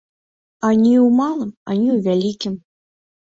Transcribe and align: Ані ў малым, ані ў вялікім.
Ані 0.69 0.93
ў 0.99 1.03
малым, 1.19 1.51
ані 1.73 1.85
ў 1.97 1.99
вялікім. 2.07 2.53